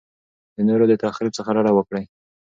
د 0.55 0.57
نورو 0.69 0.85
د 0.89 0.93
تخریب 1.03 1.33
څخه 1.37 1.49
ډډه 1.55 1.71
وکړئ. 1.75 2.03